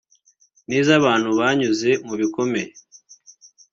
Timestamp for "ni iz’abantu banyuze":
0.67-1.89